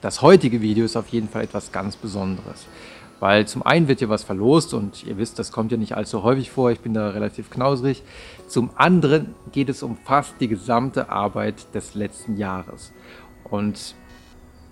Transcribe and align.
das 0.00 0.22
heutige 0.22 0.60
Video 0.60 0.84
ist 0.84 0.96
auf 0.96 1.08
jeden 1.08 1.28
Fall 1.28 1.44
etwas 1.44 1.72
ganz 1.72 1.96
Besonderes. 1.96 2.66
Weil 3.20 3.46
zum 3.46 3.62
einen 3.62 3.86
wird 3.86 3.98
hier 3.98 4.08
was 4.08 4.24
verlost 4.24 4.72
und 4.72 5.04
ihr 5.04 5.18
wisst, 5.18 5.38
das 5.38 5.52
kommt 5.52 5.72
ja 5.72 5.78
nicht 5.78 5.94
allzu 5.94 6.22
häufig 6.22 6.50
vor, 6.50 6.70
ich 6.70 6.80
bin 6.80 6.94
da 6.94 7.10
relativ 7.10 7.50
knausrig. 7.50 8.02
Zum 8.48 8.70
anderen 8.76 9.34
geht 9.52 9.68
es 9.68 9.82
um 9.82 9.98
fast 9.98 10.34
die 10.40 10.48
gesamte 10.48 11.10
Arbeit 11.10 11.74
des 11.74 11.94
letzten 11.94 12.38
Jahres. 12.38 12.92
Und 13.44 13.94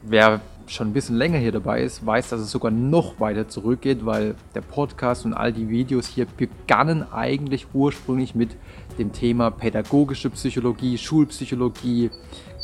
wer 0.03 0.41
schon 0.67 0.89
ein 0.89 0.93
bisschen 0.93 1.17
länger 1.17 1.39
hier 1.39 1.53
dabei 1.53 1.83
ist, 1.83 2.05
weiß, 2.05 2.29
dass 2.29 2.41
es 2.41 2.51
sogar 2.51 2.71
noch 2.71 3.21
weiter 3.21 3.49
zurückgeht, 3.49 4.05
weil 4.05 4.35
der 4.55 4.61
Podcast 4.61 5.25
und 5.25 5.33
all 5.33 5.53
die 5.53 5.69
Videos 5.69 6.07
hier 6.07 6.27
begannen 6.27 7.11
eigentlich 7.11 7.67
ursprünglich 7.73 8.35
mit 8.35 8.51
dem 8.99 9.13
Thema 9.13 9.51
pädagogische 9.51 10.31
Psychologie, 10.31 10.99
Schulpsychologie, 10.99 12.11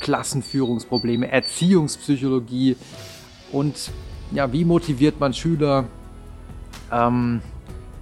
Klassenführungsprobleme, 0.01 1.31
Erziehungspsychologie 1.31 2.77
und 3.53 3.91
ja, 4.33 4.53
wie 4.53 4.65
motiviert 4.65 5.21
man 5.21 5.33
Schüler? 5.33 5.85
Ähm, 6.93 7.41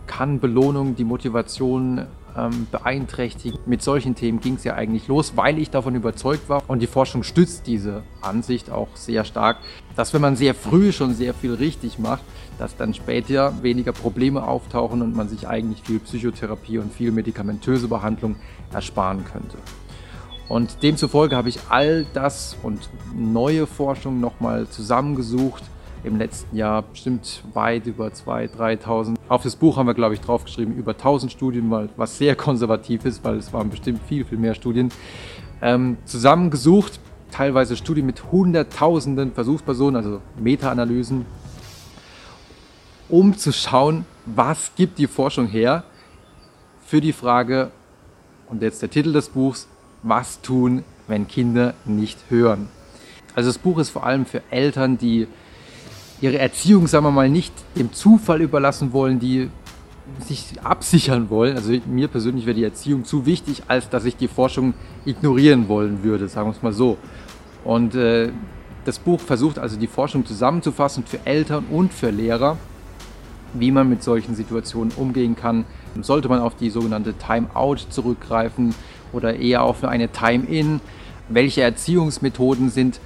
kann 0.06 0.40
Belohnung 0.40 0.96
die 0.96 1.04
Motivation 1.04 2.06
ähm, 2.36 2.66
beeinträchtigen? 2.70 3.58
Mit 3.66 3.82
solchen 3.82 4.14
Themen 4.14 4.40
ging 4.40 4.54
es 4.54 4.64
ja 4.64 4.74
eigentlich 4.74 5.08
los, 5.08 5.32
weil 5.36 5.58
ich 5.58 5.70
davon 5.70 5.94
überzeugt 5.94 6.48
war 6.48 6.62
und 6.68 6.80
die 6.80 6.86
Forschung 6.86 7.22
stützt 7.22 7.66
diese 7.66 8.02
Ansicht 8.20 8.70
auch 8.70 8.88
sehr 8.94 9.24
stark, 9.24 9.58
dass 9.96 10.14
wenn 10.14 10.20
man 10.20 10.36
sehr 10.36 10.54
früh 10.54 10.92
schon 10.92 11.14
sehr 11.14 11.34
viel 11.34 11.54
richtig 11.54 11.98
macht, 11.98 12.22
dass 12.58 12.76
dann 12.76 12.94
später 12.94 13.62
weniger 13.62 13.92
Probleme 13.92 14.46
auftauchen 14.46 15.02
und 15.02 15.16
man 15.16 15.28
sich 15.28 15.48
eigentlich 15.48 15.82
viel 15.82 15.98
Psychotherapie 16.00 16.78
und 16.78 16.92
viel 16.92 17.10
medikamentöse 17.10 17.88
Behandlung 17.88 18.36
ersparen 18.72 19.24
könnte. 19.24 19.58
Und 20.48 20.82
demzufolge 20.82 21.34
habe 21.34 21.48
ich 21.48 21.58
all 21.70 22.04
das 22.12 22.56
und 22.62 22.90
neue 23.14 23.66
Forschung 23.66 24.20
nochmal 24.20 24.68
zusammengesucht 24.68 25.62
im 26.04 26.18
letzten 26.18 26.56
Jahr 26.56 26.82
bestimmt 26.82 27.42
weit 27.54 27.86
über 27.86 28.08
2.000, 28.08 28.56
3.000. 28.56 29.14
Auf 29.28 29.42
das 29.42 29.56
Buch 29.56 29.76
haben 29.76 29.86
wir, 29.86 29.94
glaube 29.94 30.14
ich, 30.14 30.20
draufgeschrieben, 30.20 30.76
über 30.76 30.92
1.000 30.92 31.30
Studien, 31.30 31.70
was 31.96 32.18
sehr 32.18 32.34
konservativ 32.34 33.04
ist, 33.04 33.24
weil 33.24 33.36
es 33.36 33.52
waren 33.52 33.70
bestimmt 33.70 34.00
viel, 34.08 34.24
viel 34.24 34.38
mehr 34.38 34.54
Studien, 34.54 34.90
ähm, 35.60 35.96
zusammengesucht. 36.04 37.00
Teilweise 37.30 37.76
Studien 37.76 38.04
mit 38.04 38.30
Hunderttausenden 38.30 39.32
Versuchspersonen, 39.32 39.96
also 39.96 40.20
Meta-Analysen, 40.38 41.24
um 43.08 43.36
zu 43.36 43.52
schauen, 43.52 44.04
was 44.26 44.72
gibt 44.74 44.98
die 44.98 45.06
Forschung 45.06 45.46
her 45.46 45.84
für 46.84 47.00
die 47.00 47.12
Frage, 47.12 47.70
und 48.48 48.60
jetzt 48.60 48.82
der 48.82 48.90
Titel 48.90 49.14
des 49.14 49.30
Buchs, 49.30 49.66
was 50.02 50.42
tun, 50.42 50.84
wenn 51.08 51.26
Kinder 51.26 51.72
nicht 51.86 52.18
hören. 52.28 52.68
Also 53.34 53.48
das 53.48 53.56
Buch 53.56 53.78
ist 53.78 53.88
vor 53.88 54.04
allem 54.04 54.26
für 54.26 54.42
Eltern, 54.50 54.98
die 54.98 55.26
ihre 56.22 56.38
Erziehung, 56.38 56.86
sagen 56.86 57.04
wir 57.04 57.10
mal, 57.10 57.28
nicht 57.28 57.52
dem 57.76 57.92
Zufall 57.92 58.40
überlassen 58.40 58.92
wollen, 58.92 59.18
die 59.18 59.50
sich 60.20 60.54
absichern 60.62 61.28
wollen. 61.30 61.56
Also 61.56 61.72
mir 61.86 62.08
persönlich 62.08 62.46
wäre 62.46 62.54
die 62.54 62.64
Erziehung 62.64 63.04
zu 63.04 63.26
wichtig, 63.26 63.64
als 63.68 63.90
dass 63.90 64.04
ich 64.04 64.16
die 64.16 64.28
Forschung 64.28 64.74
ignorieren 65.04 65.68
wollen 65.68 66.02
würde, 66.02 66.28
sagen 66.28 66.48
wir 66.48 66.52
es 66.52 66.62
mal 66.62 66.72
so. 66.72 66.96
Und 67.64 67.94
äh, 67.94 68.30
das 68.84 68.98
Buch 68.98 69.20
versucht 69.20 69.58
also 69.58 69.76
die 69.76 69.86
Forschung 69.86 70.24
zusammenzufassen 70.24 71.04
für 71.04 71.18
Eltern 71.24 71.66
und 71.70 71.92
für 71.92 72.10
Lehrer, 72.10 72.56
wie 73.54 73.70
man 73.70 73.88
mit 73.88 74.02
solchen 74.02 74.34
Situationen 74.34 74.92
umgehen 74.96 75.36
kann. 75.36 75.64
Sollte 76.00 76.28
man 76.28 76.40
auf 76.40 76.54
die 76.56 76.70
sogenannte 76.70 77.14
Time-out 77.14 77.86
zurückgreifen 77.90 78.74
oder 79.12 79.36
eher 79.36 79.62
auf 79.62 79.84
eine 79.84 80.08
Time-in? 80.08 80.80
Welche 81.28 81.62
Erziehungsmethoden 81.62 82.70
sind 82.70 83.00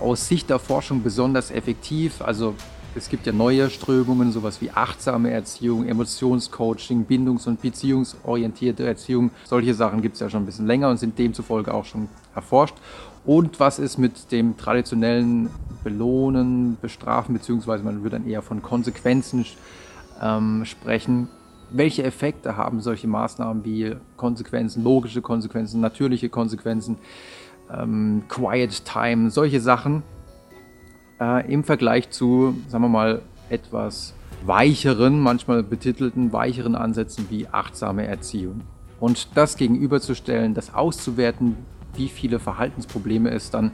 aus 0.00 0.28
Sicht 0.28 0.50
der 0.50 0.58
Forschung 0.58 1.02
besonders 1.02 1.50
effektiv. 1.50 2.22
Also 2.22 2.54
es 2.94 3.08
gibt 3.08 3.26
ja 3.26 3.32
neue 3.32 3.70
Strömungen, 3.70 4.32
sowas 4.32 4.60
wie 4.60 4.70
achtsame 4.70 5.30
Erziehung, 5.30 5.86
Emotionscoaching, 5.86 7.06
bindungs- 7.06 7.46
und 7.46 7.60
beziehungsorientierte 7.60 8.86
Erziehung. 8.86 9.30
Solche 9.44 9.74
Sachen 9.74 10.02
gibt 10.02 10.14
es 10.14 10.20
ja 10.20 10.30
schon 10.30 10.42
ein 10.42 10.46
bisschen 10.46 10.66
länger 10.66 10.88
und 10.88 10.96
sind 10.98 11.18
demzufolge 11.18 11.72
auch 11.72 11.84
schon 11.84 12.08
erforscht. 12.34 12.74
Und 13.24 13.60
was 13.60 13.78
ist 13.78 13.98
mit 13.98 14.32
dem 14.32 14.56
traditionellen 14.56 15.50
Belohnen, 15.84 16.78
Bestrafen, 16.80 17.34
beziehungsweise 17.34 17.84
man 17.84 18.02
würde 18.02 18.18
dann 18.18 18.26
eher 18.26 18.42
von 18.42 18.62
Konsequenzen 18.62 19.44
ähm, 20.20 20.64
sprechen. 20.64 21.28
Welche 21.70 22.02
Effekte 22.02 22.56
haben 22.56 22.80
solche 22.80 23.06
Maßnahmen 23.06 23.64
wie 23.64 23.94
Konsequenzen, 24.16 24.82
logische 24.82 25.20
Konsequenzen, 25.20 25.80
natürliche 25.80 26.30
Konsequenzen? 26.30 26.96
Ähm, 27.72 28.22
Quiet 28.28 28.84
Time, 28.84 29.30
solche 29.30 29.60
Sachen 29.60 30.02
äh, 31.20 31.50
im 31.52 31.64
Vergleich 31.64 32.10
zu, 32.10 32.56
sagen 32.68 32.84
wir 32.84 32.88
mal, 32.88 33.22
etwas 33.50 34.14
weicheren, 34.44 35.20
manchmal 35.20 35.62
betitelten, 35.62 36.32
weicheren 36.32 36.74
Ansätzen 36.74 37.26
wie 37.30 37.48
achtsame 37.48 38.06
Erziehung. 38.06 38.62
Und 39.00 39.36
das 39.36 39.56
gegenüberzustellen, 39.56 40.54
das 40.54 40.74
auszuwerten, 40.74 41.56
wie 41.94 42.08
viele 42.08 42.38
Verhaltensprobleme 42.38 43.30
es 43.30 43.50
dann, 43.50 43.72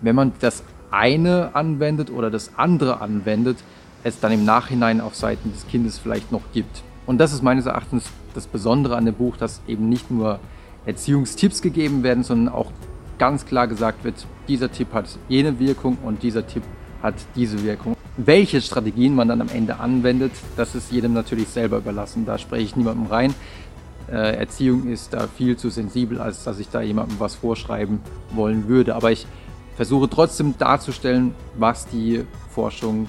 wenn 0.00 0.16
man 0.16 0.32
das 0.40 0.64
eine 0.90 1.54
anwendet 1.54 2.10
oder 2.10 2.30
das 2.30 2.52
andere 2.56 3.00
anwendet, 3.00 3.58
es 4.04 4.20
dann 4.20 4.32
im 4.32 4.44
Nachhinein 4.44 5.00
auf 5.00 5.14
Seiten 5.14 5.52
des 5.52 5.66
Kindes 5.68 5.98
vielleicht 5.98 6.32
noch 6.32 6.42
gibt. 6.52 6.82
Und 7.06 7.18
das 7.18 7.32
ist 7.32 7.42
meines 7.42 7.66
Erachtens 7.66 8.10
das 8.34 8.46
Besondere 8.46 8.96
an 8.96 9.04
dem 9.04 9.14
Buch, 9.14 9.36
dass 9.36 9.60
eben 9.66 9.88
nicht 9.88 10.10
nur 10.10 10.40
Erziehungstipps 10.86 11.62
gegeben 11.62 12.02
werden, 12.02 12.24
sondern 12.24 12.52
auch 12.52 12.72
ganz 13.18 13.46
klar 13.46 13.68
gesagt 13.68 14.04
wird, 14.04 14.26
dieser 14.48 14.70
Tipp 14.70 14.92
hat 14.92 15.06
jene 15.28 15.58
Wirkung 15.58 15.98
und 16.02 16.22
dieser 16.22 16.46
Tipp 16.46 16.62
hat 17.02 17.14
diese 17.34 17.62
Wirkung. 17.62 17.96
Welche 18.16 18.60
Strategien 18.60 19.14
man 19.14 19.28
dann 19.28 19.40
am 19.40 19.48
Ende 19.48 19.80
anwendet, 19.80 20.32
das 20.56 20.74
ist 20.74 20.92
jedem 20.92 21.14
natürlich 21.14 21.48
selber 21.48 21.78
überlassen. 21.78 22.26
Da 22.26 22.38
spreche 22.38 22.64
ich 22.64 22.76
niemandem 22.76 23.06
rein. 23.06 23.34
Äh, 24.10 24.36
Erziehung 24.36 24.88
ist 24.88 25.14
da 25.14 25.26
viel 25.26 25.56
zu 25.56 25.70
sensibel, 25.70 26.20
als 26.20 26.44
dass 26.44 26.58
ich 26.58 26.68
da 26.68 26.82
jemandem 26.82 27.18
was 27.18 27.34
vorschreiben 27.34 28.00
wollen 28.32 28.68
würde. 28.68 28.94
Aber 28.94 29.10
ich 29.10 29.26
versuche 29.76 30.08
trotzdem 30.10 30.54
darzustellen, 30.58 31.34
was 31.56 31.86
die 31.86 32.24
Forschung 32.50 33.08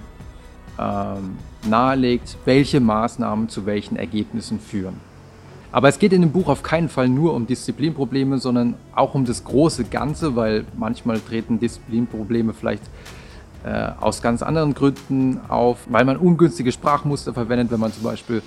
ähm, 0.79 1.37
nahelegt, 1.67 2.37
welche 2.45 2.79
Maßnahmen 2.79 3.49
zu 3.49 3.65
welchen 3.65 3.97
Ergebnissen 3.97 4.59
führen. 4.59 5.01
Aber 5.73 5.89
es 5.89 5.97
geht 5.97 6.13
in 6.13 6.21
dem 6.21 6.31
Buch 6.31 6.49
auf 6.49 6.61
keinen 6.61 6.87
Fall 6.87 7.09
nur 7.09 7.33
um 7.33 7.47
Disziplinprobleme, 7.47 8.37
sondern 8.37 8.75
auch 8.93 9.15
um 9.15 9.25
das 9.25 9.43
große 9.43 9.85
Ganze, 9.85 10.35
weil 10.35 10.65
manchmal 10.77 11.19
treten 11.19 11.59
Disziplinprobleme 11.59 12.53
vielleicht 12.53 12.83
äh, 13.65 13.89
aus 13.99 14.21
ganz 14.21 14.43
anderen 14.43 14.75
Gründen 14.75 15.41
auf, 15.47 15.79
weil 15.89 16.05
man 16.05 16.17
ungünstige 16.17 16.71
Sprachmuster 16.71 17.33
verwendet, 17.33 17.71
wenn 17.71 17.79
man 17.79 17.91
zum 17.91 18.03
Beispiel 18.03 18.43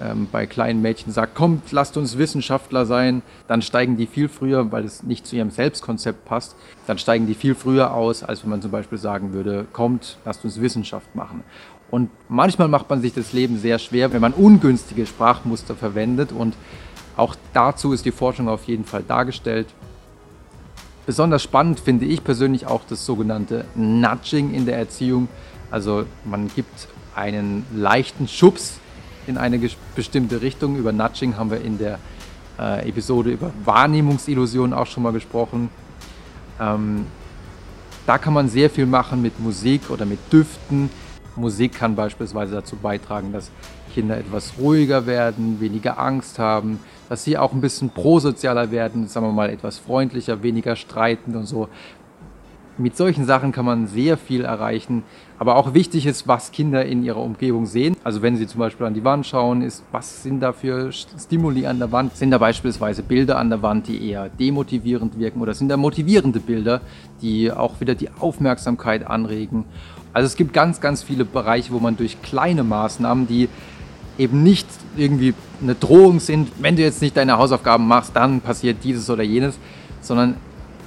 ähm, 0.00 0.28
bei 0.30 0.46
kleinen 0.46 0.80
Mädchen 0.80 1.12
sagt, 1.12 1.34
kommt, 1.34 1.72
lasst 1.72 1.96
uns 1.96 2.16
Wissenschaftler 2.16 2.86
sein, 2.86 3.22
dann 3.48 3.60
steigen 3.60 3.96
die 3.96 4.06
viel 4.06 4.28
früher, 4.28 4.70
weil 4.70 4.84
es 4.84 5.02
nicht 5.02 5.26
zu 5.26 5.34
ihrem 5.34 5.50
Selbstkonzept 5.50 6.26
passt, 6.26 6.54
dann 6.86 6.96
steigen 6.96 7.26
die 7.26 7.34
viel 7.34 7.56
früher 7.56 7.92
aus, 7.92 8.22
als 8.22 8.44
wenn 8.44 8.50
man 8.50 8.62
zum 8.62 8.70
Beispiel 8.70 8.98
sagen 8.98 9.32
würde, 9.32 9.66
kommt, 9.72 10.18
lasst 10.24 10.44
uns 10.44 10.60
Wissenschaft 10.60 11.12
machen. 11.16 11.42
Und 11.90 12.10
manchmal 12.28 12.68
macht 12.68 12.90
man 12.90 13.00
sich 13.00 13.14
das 13.14 13.32
Leben 13.32 13.58
sehr 13.58 13.78
schwer, 13.78 14.12
wenn 14.12 14.20
man 14.20 14.32
ungünstige 14.32 15.06
Sprachmuster 15.06 15.74
verwendet. 15.74 16.32
Und 16.32 16.54
auch 17.16 17.34
dazu 17.54 17.92
ist 17.92 18.04
die 18.04 18.12
Forschung 18.12 18.48
auf 18.48 18.64
jeden 18.64 18.84
Fall 18.84 19.02
dargestellt. 19.02 19.68
Besonders 21.06 21.42
spannend 21.42 21.80
finde 21.80 22.04
ich 22.04 22.22
persönlich 22.22 22.66
auch 22.66 22.82
das 22.88 23.06
sogenannte 23.06 23.64
Nudging 23.74 24.52
in 24.52 24.66
der 24.66 24.76
Erziehung. 24.76 25.28
Also 25.70 26.04
man 26.24 26.50
gibt 26.54 26.88
einen 27.14 27.64
leichten 27.74 28.28
Schubs 28.28 28.78
in 29.26 29.38
eine 29.38 29.58
bestimmte 29.94 30.42
Richtung. 30.42 30.76
Über 30.76 30.92
Nudging 30.92 31.36
haben 31.38 31.50
wir 31.50 31.62
in 31.62 31.78
der 31.78 31.98
äh, 32.58 32.88
Episode 32.88 33.30
über 33.30 33.50
Wahrnehmungsillusionen 33.64 34.74
auch 34.74 34.86
schon 34.86 35.02
mal 35.02 35.12
gesprochen. 35.12 35.70
Ähm, 36.60 37.06
da 38.06 38.18
kann 38.18 38.32
man 38.32 38.48
sehr 38.48 38.68
viel 38.68 38.86
machen 38.86 39.22
mit 39.22 39.40
Musik 39.40 39.90
oder 39.90 40.06
mit 40.06 40.18
Düften 40.32 40.90
Musik 41.38 41.74
kann 41.74 41.94
beispielsweise 41.94 42.54
dazu 42.54 42.76
beitragen, 42.76 43.32
dass 43.32 43.50
Kinder 43.94 44.18
etwas 44.18 44.54
ruhiger 44.58 45.06
werden, 45.06 45.60
weniger 45.60 45.98
Angst 45.98 46.38
haben, 46.38 46.80
dass 47.08 47.24
sie 47.24 47.38
auch 47.38 47.52
ein 47.52 47.60
bisschen 47.60 47.90
prosozialer 47.90 48.70
werden, 48.70 49.08
sagen 49.08 49.26
wir 49.26 49.32
mal 49.32 49.50
etwas 49.50 49.78
freundlicher, 49.78 50.42
weniger 50.42 50.76
streitend 50.76 51.36
und 51.36 51.46
so. 51.46 51.68
Mit 52.80 52.96
solchen 52.96 53.24
Sachen 53.24 53.50
kann 53.50 53.64
man 53.64 53.88
sehr 53.88 54.16
viel 54.16 54.44
erreichen. 54.44 55.02
Aber 55.40 55.56
auch 55.56 55.74
wichtig 55.74 56.06
ist, 56.06 56.28
was 56.28 56.52
Kinder 56.52 56.84
in 56.84 57.02
ihrer 57.02 57.20
Umgebung 57.20 57.66
sehen. 57.66 57.96
Also 58.04 58.22
wenn 58.22 58.36
sie 58.36 58.46
zum 58.46 58.60
Beispiel 58.60 58.86
an 58.86 58.94
die 58.94 59.02
Wand 59.02 59.26
schauen, 59.26 59.62
ist, 59.62 59.82
was 59.90 60.22
sind 60.22 60.38
da 60.40 60.52
für 60.52 60.92
Stimuli 60.92 61.66
an 61.66 61.80
der 61.80 61.90
Wand? 61.90 62.16
Sind 62.16 62.30
da 62.30 62.38
beispielsweise 62.38 63.02
Bilder 63.02 63.36
an 63.36 63.50
der 63.50 63.62
Wand, 63.62 63.88
die 63.88 64.08
eher 64.08 64.28
demotivierend 64.28 65.18
wirken? 65.18 65.40
Oder 65.40 65.54
sind 65.54 65.68
da 65.68 65.76
motivierende 65.76 66.38
Bilder, 66.38 66.80
die 67.20 67.50
auch 67.50 67.80
wieder 67.80 67.96
die 67.96 68.10
Aufmerksamkeit 68.20 69.04
anregen? 69.04 69.64
Also 70.12 70.26
es 70.26 70.36
gibt 70.36 70.52
ganz, 70.52 70.80
ganz 70.80 71.02
viele 71.02 71.24
Bereiche, 71.24 71.72
wo 71.72 71.80
man 71.80 71.96
durch 71.96 72.22
kleine 72.22 72.62
Maßnahmen, 72.62 73.26
die 73.26 73.48
eben 74.18 74.44
nicht 74.44 74.68
irgendwie 74.96 75.34
eine 75.60 75.74
Drohung 75.74 76.20
sind, 76.20 76.48
wenn 76.60 76.76
du 76.76 76.82
jetzt 76.82 77.02
nicht 77.02 77.16
deine 77.16 77.38
Hausaufgaben 77.38 77.88
machst, 77.88 78.14
dann 78.14 78.40
passiert 78.40 78.78
dieses 78.84 79.10
oder 79.10 79.22
jenes, 79.24 79.58
sondern 80.00 80.36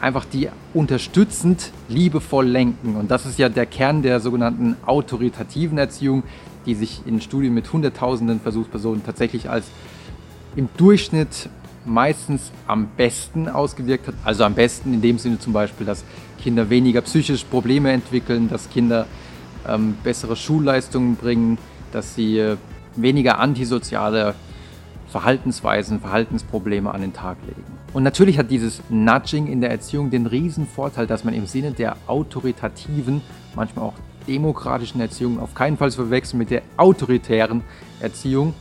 einfach 0.01 0.25
die 0.25 0.49
unterstützend, 0.73 1.71
liebevoll 1.87 2.47
lenken. 2.47 2.95
Und 2.95 3.11
das 3.11 3.25
ist 3.25 3.37
ja 3.37 3.49
der 3.49 3.65
Kern 3.65 4.01
der 4.01 4.19
sogenannten 4.19 4.75
autoritativen 4.85 5.77
Erziehung, 5.77 6.23
die 6.65 6.75
sich 6.75 7.01
in 7.05 7.21
Studien 7.21 7.53
mit 7.53 7.71
Hunderttausenden 7.71 8.39
Versuchspersonen 8.39 9.03
tatsächlich 9.05 9.49
als 9.49 9.67
im 10.55 10.69
Durchschnitt 10.77 11.49
meistens 11.85 12.51
am 12.67 12.87
besten 12.97 13.47
ausgewirkt 13.47 14.07
hat. 14.07 14.15
Also 14.23 14.43
am 14.43 14.53
besten 14.53 14.93
in 14.93 15.01
dem 15.01 15.17
Sinne 15.17 15.39
zum 15.39 15.53
Beispiel, 15.53 15.85
dass 15.85 16.03
Kinder 16.41 16.69
weniger 16.69 17.01
psychische 17.01 17.45
Probleme 17.45 17.91
entwickeln, 17.91 18.49
dass 18.49 18.69
Kinder 18.69 19.07
ähm, 19.67 19.95
bessere 20.03 20.35
Schulleistungen 20.35 21.15
bringen, 21.15 21.57
dass 21.91 22.15
sie 22.15 22.37
äh, 22.37 22.57
weniger 22.95 23.39
antisoziale 23.39 24.35
Verhaltensweisen, 25.07 25.99
Verhaltensprobleme 25.99 26.91
an 26.91 27.01
den 27.01 27.13
Tag 27.13 27.37
legen. 27.47 27.80
Und 27.93 28.03
natürlich 28.03 28.37
hat 28.37 28.49
dieses 28.49 28.81
Nudging 28.89 29.47
in 29.47 29.59
der 29.59 29.69
Erziehung 29.69 30.09
den 30.09 30.25
riesen 30.25 30.65
Vorteil, 30.65 31.07
dass 31.07 31.23
man 31.23 31.33
im 31.33 31.45
Sinne 31.45 31.71
der 31.71 31.97
autoritativen, 32.07 33.21
manchmal 33.55 33.85
auch 33.85 33.93
demokratischen 34.27 35.01
Erziehung 35.01 35.39
auf 35.39 35.55
keinen 35.55 35.77
Fall 35.77 35.91
zu 35.91 35.97
verwechseln 35.97 36.37
mit 36.37 36.51
der 36.51 36.61
autoritären 36.77 37.63
Erziehung, 37.99 38.53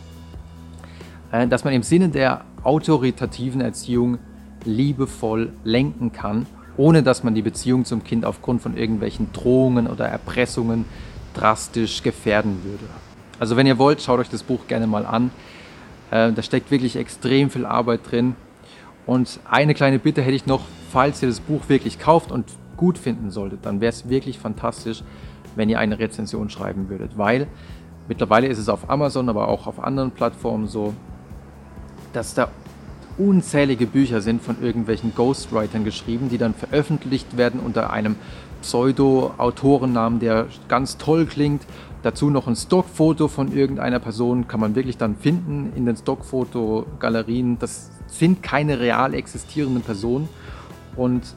äh, 1.30 1.46
dass 1.46 1.64
man 1.64 1.72
im 1.74 1.82
Sinne 1.82 2.08
der 2.08 2.44
autoritativen 2.64 3.60
Erziehung 3.60 4.18
liebevoll 4.64 5.52
lenken 5.64 6.12
kann, 6.12 6.46
ohne 6.76 7.02
dass 7.02 7.22
man 7.22 7.34
die 7.34 7.42
Beziehung 7.42 7.84
zum 7.84 8.02
Kind 8.02 8.24
aufgrund 8.24 8.62
von 8.62 8.76
irgendwelchen 8.76 9.32
Drohungen 9.32 9.86
oder 9.86 10.06
Erpressungen 10.06 10.84
drastisch 11.34 12.02
gefährden 12.02 12.64
würde. 12.64 12.84
Also 13.38 13.56
wenn 13.56 13.66
ihr 13.66 13.78
wollt, 13.78 14.02
schaut 14.02 14.18
euch 14.18 14.28
das 14.28 14.42
Buch 14.42 14.66
gerne 14.66 14.86
mal 14.86 15.06
an. 15.06 15.30
Äh, 16.10 16.32
da 16.32 16.42
steckt 16.42 16.70
wirklich 16.70 16.96
extrem 16.96 17.48
viel 17.48 17.64
Arbeit 17.64 18.00
drin. 18.10 18.34
Und 19.10 19.40
eine 19.44 19.74
kleine 19.74 19.98
Bitte 19.98 20.22
hätte 20.22 20.36
ich 20.36 20.46
noch, 20.46 20.60
falls 20.92 21.20
ihr 21.20 21.28
das 21.28 21.40
Buch 21.40 21.68
wirklich 21.68 21.98
kauft 21.98 22.30
und 22.30 22.44
gut 22.76 22.96
finden 22.96 23.32
solltet, 23.32 23.66
dann 23.66 23.80
wäre 23.80 23.90
es 23.90 24.08
wirklich 24.08 24.38
fantastisch, 24.38 25.02
wenn 25.56 25.68
ihr 25.68 25.80
eine 25.80 25.98
Rezension 25.98 26.48
schreiben 26.48 26.88
würdet, 26.88 27.18
weil 27.18 27.48
mittlerweile 28.06 28.46
ist 28.46 28.58
es 28.58 28.68
auf 28.68 28.88
Amazon, 28.88 29.28
aber 29.28 29.48
auch 29.48 29.66
auf 29.66 29.82
anderen 29.82 30.12
Plattformen 30.12 30.68
so, 30.68 30.94
dass 32.12 32.34
da 32.34 32.50
unzählige 33.18 33.88
Bücher 33.88 34.20
sind 34.20 34.42
von 34.42 34.62
irgendwelchen 34.62 35.12
Ghostwritern 35.12 35.82
geschrieben, 35.82 36.28
die 36.28 36.38
dann 36.38 36.54
veröffentlicht 36.54 37.36
werden 37.36 37.58
unter 37.58 37.90
einem 37.92 38.14
Pseudo-Autorennamen, 38.62 40.20
der 40.20 40.46
ganz 40.68 40.98
toll 40.98 41.26
klingt. 41.26 41.62
Dazu 42.02 42.30
noch 42.30 42.46
ein 42.46 42.56
Stockfoto 42.56 43.28
von 43.28 43.52
irgendeiner 43.52 43.98
Person 43.98 44.48
kann 44.48 44.60
man 44.60 44.74
wirklich 44.74 44.96
dann 44.96 45.16
finden 45.16 45.72
in 45.76 45.84
den 45.84 45.96
Stockfotogalerien. 45.96 47.58
Das 47.58 47.90
sind 48.06 48.42
keine 48.42 48.80
real 48.80 49.12
existierenden 49.12 49.82
Personen. 49.82 50.28
Und 50.96 51.34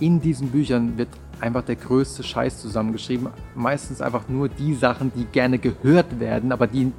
in 0.00 0.20
diesen 0.20 0.48
Büchern 0.48 0.98
wird 0.98 1.08
einfach 1.40 1.62
der 1.62 1.76
größte 1.76 2.24
Scheiß 2.24 2.60
zusammengeschrieben. 2.60 3.28
Meistens 3.54 4.00
einfach 4.00 4.28
nur 4.28 4.48
die 4.48 4.74
Sachen, 4.74 5.12
die 5.14 5.26
gerne 5.26 5.58
gehört 5.58 6.18
werden, 6.18 6.50
aber 6.50 6.66
die 6.66 6.92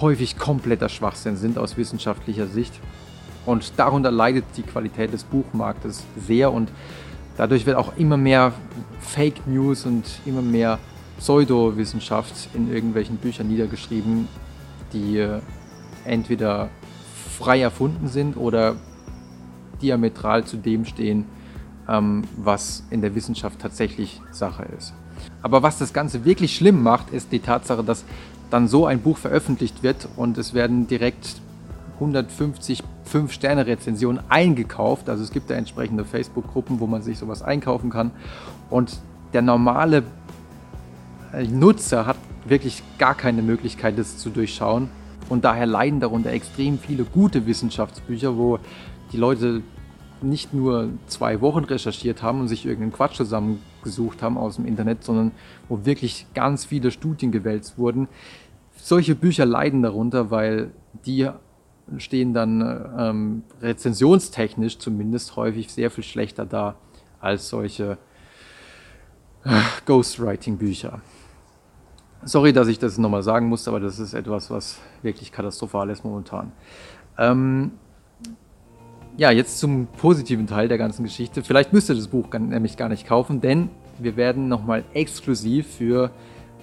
häufig 0.00 0.36
kompletter 0.38 0.88
Schwachsinn 0.88 1.36
sind 1.36 1.56
aus 1.56 1.76
wissenschaftlicher 1.76 2.48
Sicht. 2.48 2.80
Und 3.44 3.74
darunter 3.76 4.10
leidet 4.10 4.44
die 4.56 4.62
Qualität 4.62 5.12
des 5.12 5.22
Buchmarktes 5.22 6.04
sehr 6.26 6.52
und 6.52 6.68
dadurch 7.36 7.64
wird 7.64 7.76
auch 7.76 7.96
immer 7.96 8.16
mehr 8.16 8.52
Fake 8.98 9.46
News 9.46 9.86
und 9.86 10.04
immer 10.26 10.42
mehr 10.42 10.80
Pseudowissenschaft 11.18 12.50
in 12.54 12.72
irgendwelchen 12.72 13.16
Büchern 13.16 13.48
niedergeschrieben, 13.48 14.28
die 14.92 15.18
äh, 15.18 15.40
entweder 16.04 16.68
frei 17.38 17.60
erfunden 17.60 18.08
sind 18.08 18.36
oder 18.36 18.76
diametral 19.82 20.44
zu 20.44 20.56
dem 20.56 20.84
stehen, 20.84 21.26
ähm, 21.88 22.24
was 22.36 22.84
in 22.90 23.00
der 23.02 23.14
Wissenschaft 23.14 23.60
tatsächlich 23.60 24.20
Sache 24.30 24.66
ist. 24.76 24.94
Aber 25.42 25.62
was 25.62 25.78
das 25.78 25.92
Ganze 25.92 26.24
wirklich 26.24 26.56
schlimm 26.56 26.82
macht, 26.82 27.10
ist 27.10 27.32
die 27.32 27.40
Tatsache, 27.40 27.82
dass 27.82 28.04
dann 28.50 28.68
so 28.68 28.86
ein 28.86 29.00
Buch 29.00 29.18
veröffentlicht 29.18 29.82
wird 29.82 30.08
und 30.16 30.38
es 30.38 30.54
werden 30.54 30.86
direkt 30.86 31.40
150 31.94 32.82
5-Sterne-Rezensionen 33.10 34.20
eingekauft. 34.28 35.08
Also 35.08 35.22
es 35.22 35.30
gibt 35.30 35.50
da 35.50 35.54
entsprechende 35.54 36.04
Facebook-Gruppen, 36.04 36.80
wo 36.80 36.86
man 36.86 37.02
sich 37.02 37.18
sowas 37.18 37.42
einkaufen 37.42 37.90
kann. 37.90 38.10
Und 38.68 38.98
der 39.32 39.42
normale 39.42 40.02
Nutzer 41.44 42.06
hat 42.06 42.16
wirklich 42.46 42.82
gar 42.98 43.14
keine 43.14 43.42
Möglichkeit, 43.42 43.98
das 43.98 44.18
zu 44.18 44.30
durchschauen. 44.30 44.88
Und 45.28 45.44
daher 45.44 45.66
leiden 45.66 46.00
darunter 46.00 46.30
extrem 46.30 46.78
viele 46.78 47.04
gute 47.04 47.46
Wissenschaftsbücher, 47.46 48.36
wo 48.36 48.58
die 49.12 49.16
Leute 49.16 49.62
nicht 50.22 50.54
nur 50.54 50.90
zwei 51.06 51.40
Wochen 51.40 51.64
recherchiert 51.64 52.22
haben 52.22 52.40
und 52.40 52.48
sich 52.48 52.64
irgendeinen 52.64 52.92
Quatsch 52.92 53.16
zusammengesucht 53.16 54.22
haben 54.22 54.38
aus 54.38 54.56
dem 54.56 54.66
Internet, 54.66 55.04
sondern 55.04 55.32
wo 55.68 55.84
wirklich 55.84 56.26
ganz 56.34 56.64
viele 56.64 56.90
Studien 56.90 57.32
gewälzt 57.32 57.76
wurden. 57.76 58.08
Solche 58.76 59.14
Bücher 59.14 59.44
leiden 59.44 59.82
darunter, 59.82 60.30
weil 60.30 60.70
die 61.04 61.28
stehen 61.98 62.32
dann 62.32 62.94
ähm, 62.98 63.42
rezensionstechnisch 63.60 64.78
zumindest 64.78 65.36
häufig 65.36 65.72
sehr 65.72 65.90
viel 65.90 66.04
schlechter 66.04 66.46
da 66.46 66.76
als 67.20 67.48
solche 67.48 67.98
äh, 69.44 69.60
Ghostwriting-Bücher. 69.84 71.00
Sorry, 72.26 72.52
dass 72.52 72.66
ich 72.66 72.80
das 72.80 72.98
nochmal 72.98 73.22
sagen 73.22 73.48
musste, 73.48 73.70
aber 73.70 73.78
das 73.78 74.00
ist 74.00 74.12
etwas, 74.12 74.50
was 74.50 74.80
wirklich 75.00 75.30
katastrophal 75.30 75.88
ist 75.90 76.04
momentan. 76.04 76.50
Ähm, 77.18 77.70
ja, 79.16 79.30
jetzt 79.30 79.60
zum 79.60 79.86
positiven 79.86 80.48
Teil 80.48 80.66
der 80.66 80.76
ganzen 80.76 81.04
Geschichte. 81.04 81.44
Vielleicht 81.44 81.72
müsst 81.72 81.88
ihr 81.88 81.94
das 81.94 82.08
Buch 82.08 82.28
nämlich 82.32 82.76
gar 82.76 82.88
nicht 82.88 83.06
kaufen, 83.06 83.40
denn 83.40 83.70
wir 84.00 84.16
werden 84.16 84.48
nochmal 84.48 84.82
exklusiv 84.92 85.68
für 85.68 86.10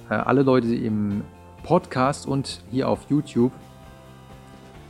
äh, 0.10 0.16
alle 0.16 0.44
Leute 0.44 0.76
im 0.76 1.22
Podcast 1.64 2.28
und 2.28 2.62
hier 2.70 2.90
auf 2.90 3.00
YouTube 3.10 3.54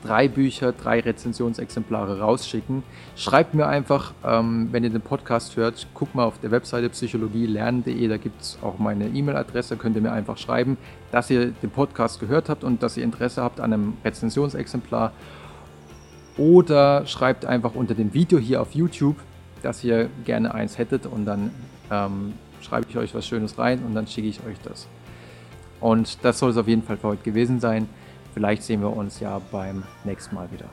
drei 0.04 0.28
Bücher, 0.28 0.74
drei 0.74 1.00
Rezensionsexemplare 1.00 2.20
rausschicken. 2.20 2.84
Schreibt 3.16 3.54
mir 3.54 3.68
einfach, 3.68 4.14
ähm, 4.26 4.70
wenn 4.72 4.84
ihr 4.84 4.90
den 4.90 5.02
Podcast 5.02 5.56
hört, 5.56 5.88
guckt 5.94 6.14
mal 6.14 6.26
auf 6.26 6.40
der 6.40 6.52
Webseite 6.52 6.90
psychologielernen.de, 6.90 8.08
da 8.08 8.18
gibt 8.18 8.42
es 8.42 8.58
auch 8.62 8.78
meine 8.80 9.08
E-Mail-Adresse, 9.08 9.78
könnt 9.78 9.96
ihr 9.96 10.02
mir 10.02 10.12
einfach 10.12 10.38
schreiben, 10.38 10.78
dass 11.12 11.30
ihr 11.30 11.48
den 11.52 11.70
Podcast 11.70 12.20
gehört 12.20 12.50
habt 12.50 12.64
und 12.64 12.84
dass 12.84 12.98
ihr 12.98 13.04
Interesse 13.04 13.42
habt 13.42 13.60
an 13.60 13.74
einem 13.74 13.94
Rezensionsexemplar. 14.04 15.14
Oder 16.38 17.06
schreibt 17.06 17.46
einfach 17.46 17.76
unter 17.76 17.94
dem 17.94 18.14
Video 18.14 18.40
hier 18.40 18.62
auf 18.62 18.74
YouTube, 18.74 19.18
dass 19.62 19.84
ihr 19.84 20.10
gerne 20.26 20.54
eins 20.54 20.78
hättet 20.78 21.06
und 21.06 21.26
dann 21.26 21.52
ähm, 21.92 22.34
schreibe 22.62 22.88
ich 22.90 22.98
euch 22.98 23.14
was 23.16 23.28
Schönes 23.28 23.58
rein 23.58 23.84
und 23.86 23.94
dann 23.94 24.08
schicke 24.08 24.28
ich 24.28 24.40
euch 24.46 24.58
das. 24.64 24.88
Und 25.80 26.24
das 26.24 26.40
soll 26.40 26.52
es 26.52 26.58
auf 26.58 26.68
jeden 26.68 26.82
Fall 26.82 26.98
für 26.98 27.10
heute 27.10 27.24
gewesen 27.24 27.60
sein. 27.60 27.88
Vielleicht 28.34 28.64
sehen 28.64 28.82
wir 28.82 28.96
uns 28.96 29.20
ja 29.20 29.40
beim 29.52 29.84
nächsten 30.04 30.36
Mal 30.36 30.52
wieder. 30.52 30.66